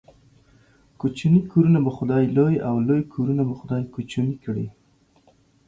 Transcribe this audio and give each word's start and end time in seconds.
کوچني 0.99 1.41
کورونه 1.51 1.79
به 1.85 1.91
خداى 1.97 2.25
لوى، 2.35 2.55
او 2.67 2.75
لوى 2.87 3.01
کورونه 3.13 3.43
به 3.47 3.53
خداى 3.59 3.83
کوچني 3.93 4.33
کړي. 4.43 4.67